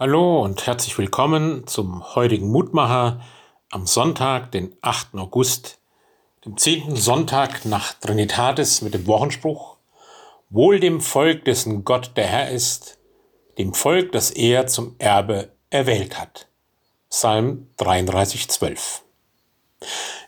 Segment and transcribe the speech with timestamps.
[0.00, 3.20] Hallo und herzlich willkommen zum heutigen Mutmacher
[3.68, 5.16] am Sonntag, den 8.
[5.16, 5.80] August,
[6.44, 9.76] dem zehnten Sonntag nach Trinitatis mit dem Wochenspruch
[10.50, 12.98] Wohl dem Volk, dessen Gott der Herr ist,
[13.58, 16.46] dem Volk, das er zum Erbe erwählt hat.
[17.10, 19.02] Psalm 33, 12.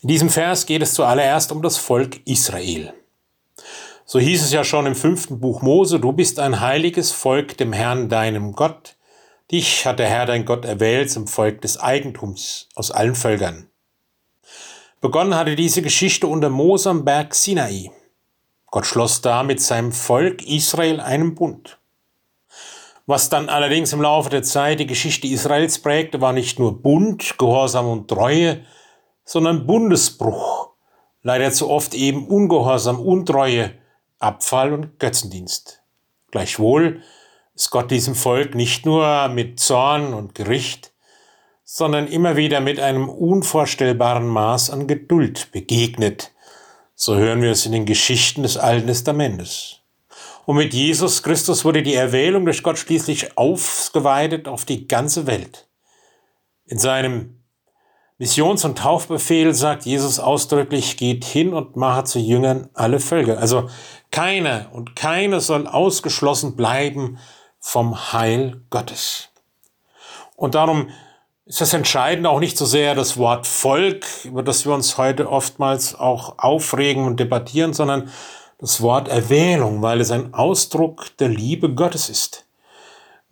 [0.00, 2.94] In diesem Vers geht es zuallererst um das Volk Israel.
[4.06, 7.74] So hieß es ja schon im fünften Buch Mose, du bist ein heiliges Volk dem
[7.74, 8.94] Herrn deinem Gott.
[9.50, 13.70] Dich hat der Herr dein Gott erwählt zum Volk des Eigentums aus allen Völkern.
[15.00, 17.90] Begonnen hatte diese Geschichte unter Mose am Berg Sinai.
[18.66, 21.78] Gott schloss da mit seinem Volk Israel einen Bund.
[23.06, 27.38] Was dann allerdings im Laufe der Zeit die Geschichte Israels prägte, war nicht nur Bund,
[27.38, 28.66] Gehorsam und Treue,
[29.24, 30.72] sondern Bundesbruch,
[31.22, 33.72] leider zu oft eben Ungehorsam, Untreue,
[34.18, 35.82] Abfall und Götzendienst.
[36.30, 37.00] Gleichwohl
[37.58, 40.92] ist Gott diesem Volk nicht nur mit Zorn und Gericht,
[41.64, 46.32] sondern immer wieder mit einem unvorstellbaren Maß an Geduld begegnet.
[46.94, 49.80] So hören wir es in den Geschichten des Alten Testamentes.
[50.46, 55.66] Und mit Jesus Christus wurde die Erwählung durch Gott schließlich ausgeweitet auf die ganze Welt.
[56.64, 57.42] In seinem
[58.18, 63.38] Missions- und Taufbefehl sagt Jesus ausdrücklich, geht hin und mache zu Jüngern alle Völker.
[63.38, 63.68] Also
[64.12, 67.18] keiner und keine soll ausgeschlossen bleiben
[67.68, 69.28] vom Heil Gottes.
[70.36, 70.88] Und darum
[71.44, 75.30] ist das Entscheidende auch nicht so sehr das Wort Volk, über das wir uns heute
[75.30, 78.10] oftmals auch aufregen und debattieren, sondern
[78.56, 82.46] das Wort Erwählung, weil es ein Ausdruck der Liebe Gottes ist.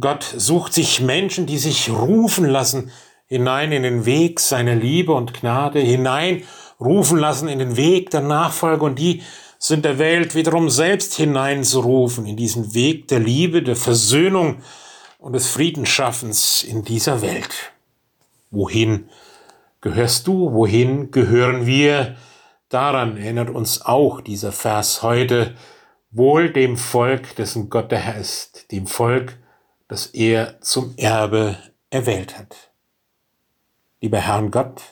[0.00, 2.90] Gott sucht sich Menschen, die sich rufen lassen,
[3.26, 6.42] hinein in den Weg seiner Liebe und Gnade, hinein
[6.80, 9.22] rufen lassen in den Weg der Nachfolge und die
[9.62, 14.56] sind der Welt wiederum selbst hineinzurufen in diesen Weg der Liebe, der Versöhnung
[15.18, 17.70] und des Friedensschaffens in dieser Welt.
[18.50, 19.08] Wohin
[19.80, 20.52] gehörst du?
[20.52, 22.16] Wohin gehören wir?
[22.70, 25.54] Daran erinnert uns auch dieser Vers heute.
[26.10, 29.38] Wohl dem Volk, dessen Gott der Herr ist, dem Volk,
[29.86, 31.56] das er zum Erbe
[31.88, 32.72] erwählt hat.
[34.00, 34.82] Lieber Herrn Gott,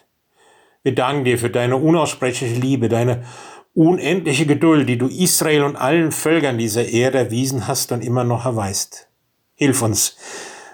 [0.84, 3.24] wir danken dir für deine unaussprechliche Liebe, deine
[3.74, 8.44] unendliche Geduld, die du Israel und allen Völkern dieser Erde erwiesen hast und immer noch
[8.44, 9.08] erweist.
[9.54, 10.16] Hilf uns,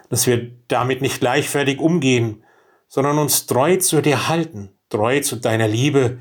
[0.08, 2.44] dass wir damit nicht gleichfertig umgehen,
[2.88, 6.18] sondern uns treu zu dir halten, treu zu deiner Liebe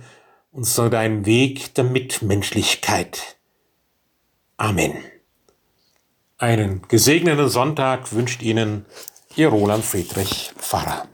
[0.51, 3.37] und zu deinem Weg der Mitmenschlichkeit.
[4.57, 4.95] Amen.
[6.37, 8.85] Einen gesegneten Sonntag wünscht Ihnen
[9.35, 11.07] Ihr Roland Friedrich Pfarrer.